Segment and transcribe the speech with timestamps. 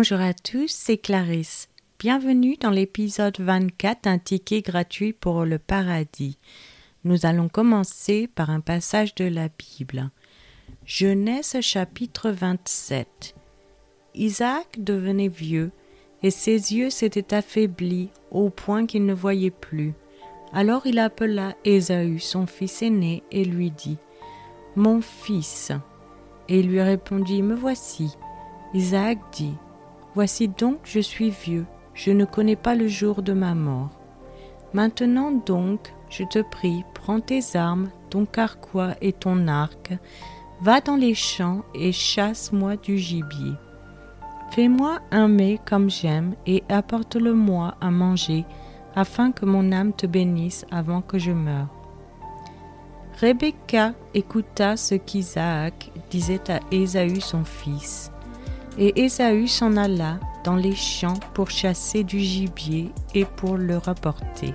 [0.00, 1.68] Bonjour à tous, c'est Clarisse.
[1.98, 6.38] Bienvenue dans l'épisode 24 d'un ticket gratuit pour le paradis.
[7.04, 10.08] Nous allons commencer par un passage de la Bible.
[10.86, 13.34] Genèse chapitre 27.
[14.14, 15.70] Isaac devenait vieux
[16.22, 19.92] et ses yeux s'étaient affaiblis au point qu'il ne voyait plus.
[20.54, 23.98] Alors il appela Ésaü, son fils aîné, et lui dit
[24.76, 25.72] Mon fils.
[26.48, 28.16] Et il lui répondit Me voici.
[28.72, 29.52] Isaac dit
[30.14, 33.90] Voici donc, je suis vieux, je ne connais pas le jour de ma mort.
[34.72, 39.92] Maintenant donc, je te prie, prends tes armes, ton carquois et ton arc,
[40.60, 43.52] va dans les champs et chasse-moi du gibier.
[44.50, 48.44] Fais-moi un mets comme j'aime et apporte-le-moi à manger,
[48.96, 51.68] afin que mon âme te bénisse avant que je meure.
[53.20, 58.10] Rebecca écouta ce qu'Isaac disait à Ésaü son fils.
[58.78, 64.54] Et Ésaü s'en alla dans les champs pour chasser du gibier et pour le rapporter.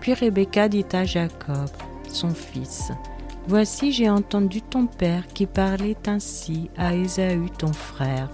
[0.00, 1.68] Puis Rebecca dit à Jacob,
[2.08, 2.90] son fils,
[3.46, 8.28] Voici j'ai entendu ton père qui parlait ainsi à Ésaü ton frère.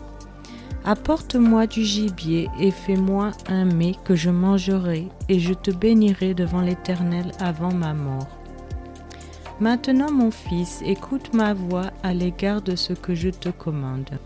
[0.84, 6.60] Apporte-moi du gibier et fais-moi un mets que je mangerai, et je te bénirai devant
[6.60, 8.28] l'Éternel avant ma mort.
[9.60, 14.18] Maintenant, mon fils, écoute ma voix à l'égard de ce que je te commande.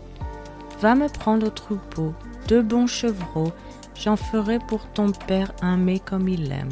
[0.81, 2.13] Va me prendre au troupeau,
[2.47, 3.51] deux bons chevreaux,
[3.95, 6.69] j'en ferai pour ton père un mets comme il aime,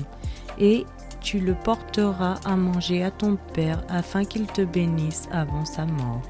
[0.58, 0.86] et
[1.20, 6.22] tu le porteras à manger à ton père afin qu'il te bénisse avant sa mort.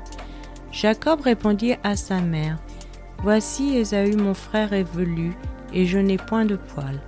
[0.71, 2.57] Jacob répondit à sa mère,
[3.23, 5.35] Voici Ésaü mon frère est velu,
[5.73, 6.99] et je n'ai point de poil.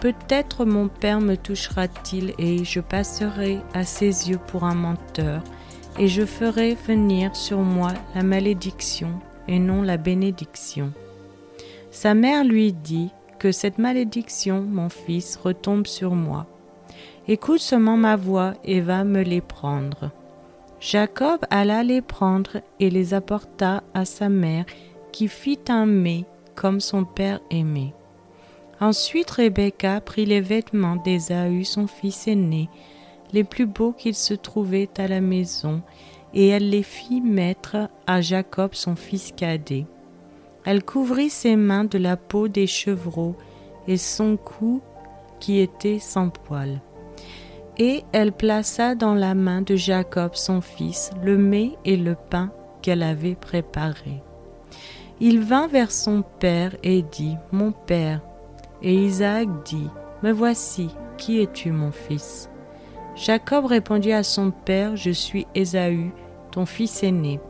[0.00, 5.42] Peut-être mon père me touchera-t-il, et je passerai à ses yeux pour un menteur,
[5.98, 9.10] et je ferai venir sur moi la malédiction,
[9.48, 10.92] et non la bénédiction.
[11.90, 16.46] Sa mère lui dit, Que cette malédiction, mon fils, retombe sur moi.
[17.28, 20.10] Écoute seulement ma voix, et va me les prendre.
[20.80, 24.66] Jacob alla les prendre et les apporta à sa mère,
[25.12, 26.24] qui fit un mets
[26.54, 27.94] comme son père aimait.
[28.80, 32.68] Ensuite Rebecca prit les vêtements d'Ésaü, son fils aîné,
[33.32, 35.80] les plus beaux qu'il se trouvait à la maison,
[36.34, 39.86] et elle les fit mettre à Jacob son fils cadet.
[40.64, 43.36] Elle couvrit ses mains de la peau des chevreaux
[43.88, 44.82] et son cou
[45.40, 46.80] qui était sans poil
[47.78, 52.50] et elle plaça dans la main de Jacob son fils le mets et le pain
[52.82, 54.22] qu'elle avait préparés.
[55.20, 58.20] Il vint vers son père et dit, Mon père.
[58.82, 59.88] Et Isaac dit,
[60.22, 62.50] Me voici, qui es-tu, mon fils?
[63.16, 66.10] Jacob répondit à son père, Je suis Ésaü,
[66.54, 67.40] ton fils aîné.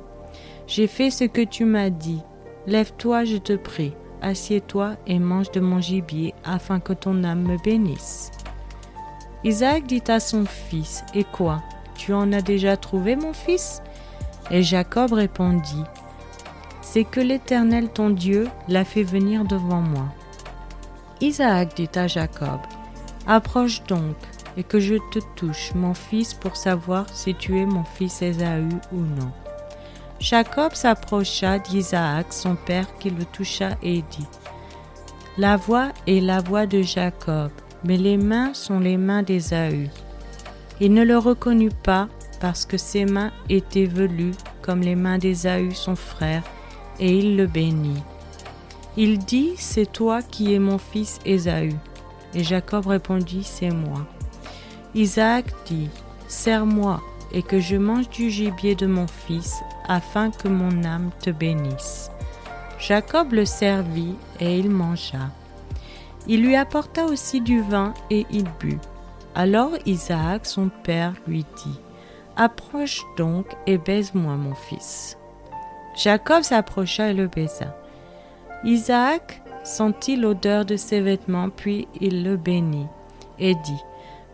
[0.66, 2.22] J'ai fait ce que tu m'as dit.
[2.66, 3.92] Lève-toi, je te prie,
[4.22, 8.30] assieds-toi et mange de mon gibier, afin que ton âme me bénisse.
[9.44, 11.62] Isaac dit à son fils, Et quoi
[11.96, 13.82] Tu en as déjà trouvé, mon fils?
[14.50, 15.84] Et Jacob répondit,
[16.80, 20.06] C'est que l'Éternel ton Dieu l'a fait venir devant moi.
[21.20, 22.60] Isaac dit à Jacob,
[23.26, 24.16] Approche donc,
[24.56, 28.68] et que je te touche, mon fils, pour savoir si tu es mon fils Ésaü
[28.92, 29.32] ou non.
[30.20, 34.26] Jacob s'approcha d'Isaac, son père, qui le toucha et dit,
[35.36, 37.50] La voix est la voix de Jacob,
[37.84, 39.90] mais les mains sont les mains d'Ésaü.
[40.80, 42.08] Il ne le reconnut pas
[42.40, 46.42] parce que ses mains étaient velues comme les mains d'Ésaü son frère,
[46.98, 48.02] et il le bénit.
[48.96, 51.74] Il dit, C'est toi qui es mon fils Ésaü.
[52.34, 54.06] Et Jacob répondit, C'est moi.
[54.94, 55.88] Isaac dit,
[56.28, 57.00] Serre-moi,
[57.32, 62.10] et que je mange du gibier de mon fils, afin que mon âme te bénisse.
[62.78, 65.30] Jacob le servit, et il mangea.
[66.26, 68.80] Il lui apporta aussi du vin et il but.
[69.34, 71.80] Alors Isaac, son père, lui dit,
[72.36, 75.18] Approche donc et baise-moi mon fils.
[75.96, 77.76] Jacob s'approcha et le baisa.
[78.64, 82.86] Isaac sentit l'odeur de ses vêtements, puis il le bénit
[83.38, 83.82] et dit,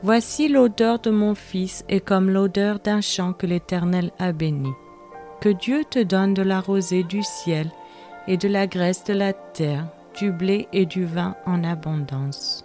[0.02, 4.72] Voici l'odeur de mon fils est comme l'odeur d'un champ que l'Éternel a béni.
[5.42, 7.70] Que Dieu te donne de la rosée du ciel
[8.26, 9.86] et de la graisse de la terre
[10.18, 12.64] du blé et du vin en abondance.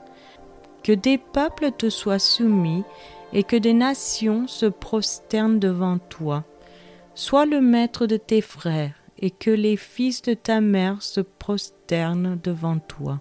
[0.82, 2.86] Que des peuples te soient soumis
[3.34, 6.46] et que des nations se prosternent devant toi.
[7.16, 12.40] Sois le maître de tes frères et que les fils de ta mère se prosternent
[12.42, 13.20] devant toi.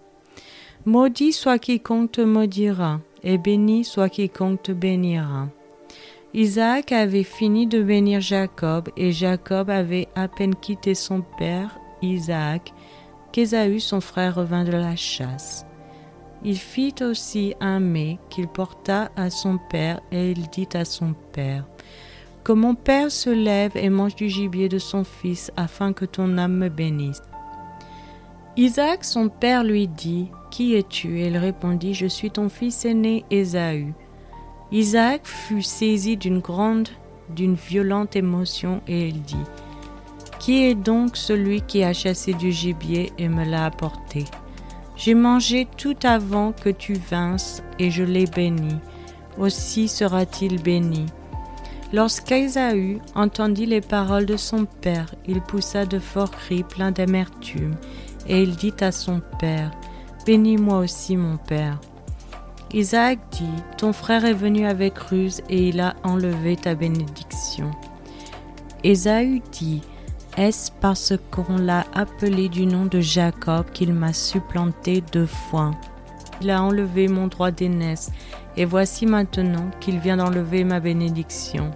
[0.85, 5.49] Maudit soit quiconque te maudira, et béni soit quiconque te bénira.
[6.35, 12.73] Isaac avait fini de bénir Jacob, et Jacob avait à peine quitté son père, Isaac,
[13.33, 15.65] qu'Ésaü son frère revint de la chasse.
[16.43, 21.15] Il fit aussi un mets qu'il porta à son père, et il dit à son
[21.33, 21.65] père,
[22.43, 26.37] Que mon père se lève et mange du gibier de son fils, afin que ton
[26.37, 27.23] âme me bénisse.
[28.57, 31.19] Isaac son père lui dit, Qui es-tu?
[31.19, 33.93] Il répondit, Je suis ton fils aîné Ésaü.
[34.71, 36.91] Isaac fut saisi d'une grande,
[37.29, 39.35] d'une violente émotion, et il dit,
[40.39, 44.27] Qui est donc celui qui a chassé du gibier et me l'a apporté?
[44.95, 48.77] J'ai mangé tout avant que tu vinsses, et je l'ai béni.
[49.37, 51.07] Aussi sera-t-il béni.
[51.93, 57.75] Lorsqu'Ésaü entendit les paroles de son père, il poussa de forts cris pleins d'amertume,
[58.29, 59.73] et il dit à son père,
[60.27, 61.79] Bénis-moi aussi, mon père.
[62.73, 63.45] Isaac dit,
[63.77, 67.71] Ton frère est venu avec ruse, et il a enlevé ta bénédiction.
[68.83, 69.83] Ésaü dit,
[70.37, 75.71] est-ce parce qu'on l'a appelé du nom de Jacob qu'il m'a supplanté deux fois?
[76.41, 78.11] Il a enlevé mon droit d'aînesse,
[78.57, 81.71] et voici maintenant qu'il vient d'enlever ma bénédiction.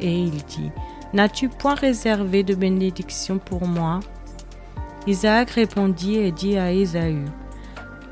[0.00, 0.72] Et il dit,
[1.12, 4.00] N'as-tu point réservé de bénédiction pour moi?
[5.06, 7.24] Isaac répondit et dit à Ésaü,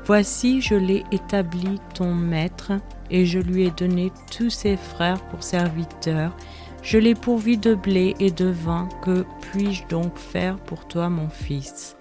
[0.07, 2.71] Voici je l'ai établi ton maître,
[3.09, 6.33] et je lui ai donné tous ses frères pour serviteurs,
[6.81, 11.27] je l'ai pourvu de blé et de vin, que puis-je donc faire pour toi, mon
[11.27, 11.97] fils?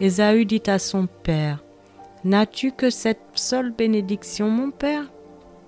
[0.00, 1.64] Ésaü dit à son père,
[2.24, 5.10] N'as-tu que cette seule bénédiction, mon père?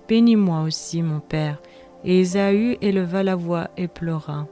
[0.07, 1.59] Bénis-moi aussi, mon père.
[2.03, 4.45] Et Ésaü éleva la voix et pleura.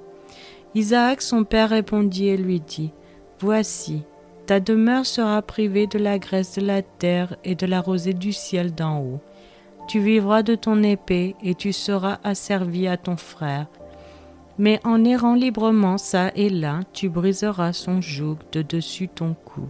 [0.73, 2.93] Isaac, son père, répondit et lui dit,
[3.39, 4.05] Voici,
[4.51, 8.33] ta demeure sera privée de la graisse de la terre et de la rosée du
[8.33, 9.21] ciel d'en haut.
[9.87, 13.67] Tu vivras de ton épée et tu seras asservi à ton frère
[14.57, 19.69] mais en errant librement ça et là, tu briseras son joug de dessus ton cou.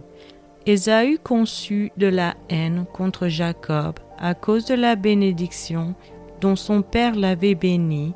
[0.66, 5.94] Ésaü conçut de la haine contre Jacob à cause de la bénédiction
[6.40, 8.14] dont son père l'avait béni,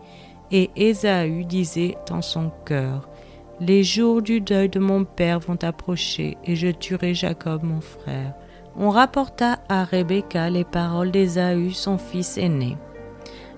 [0.51, 3.09] et Ésaü disait dans son cœur,
[3.59, 8.35] Les jours du deuil de mon père vont approcher, et je tuerai Jacob mon frère.
[8.77, 12.77] On rapporta à Rebecca les paroles d'Ésaü, son fils aîné.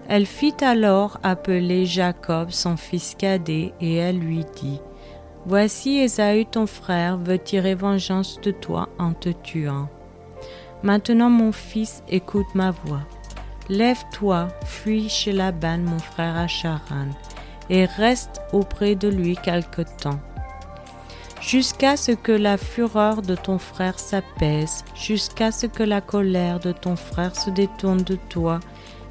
[0.09, 4.81] Elle fit alors appeler Jacob son fils cadet et elle lui dit,
[5.45, 9.89] Voici Ésaü ton frère veut tirer vengeance de toi en te tuant?
[10.85, 13.03] Maintenant mon fils, écoute ma voix.
[13.69, 17.09] Lève-toi, fuis chez Laban mon frère à Charan,
[17.71, 20.21] et reste auprès de lui quelque temps,
[21.41, 26.73] jusqu'à ce que la fureur de ton frère s'apaise, jusqu'à ce que la colère de
[26.73, 28.61] ton frère se détourne de toi,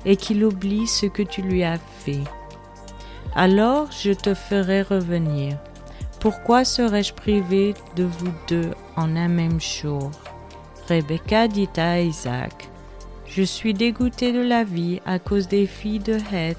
[0.05, 2.23] et qu'il oublie ce que tu lui as fait.
[3.35, 5.57] Alors je te ferai revenir.
[6.19, 10.11] Pourquoi serais-je privé de vous deux en un même jour?
[10.87, 12.69] Rebecca dit à Isaac,
[13.27, 16.57] Je suis dégoûté de la vie à cause des filles de Heth.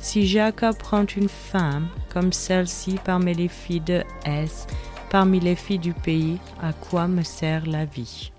[0.00, 4.66] Si Jacob prend une femme comme celle-ci parmi les filles de Heth,
[5.10, 8.30] parmi les filles du pays, à quoi me sert la vie?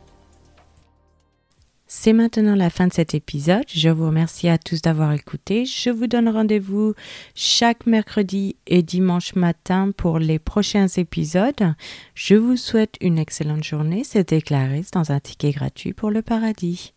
[1.92, 3.66] C'est maintenant la fin de cet épisode.
[3.68, 5.66] Je vous remercie à tous d'avoir écouté.
[5.66, 6.94] Je vous donne rendez-vous
[7.34, 11.74] chaque mercredi et dimanche matin pour les prochains épisodes.
[12.14, 14.04] Je vous souhaite une excellente journée.
[14.04, 16.94] C'était Clarisse dans un ticket gratuit pour le paradis.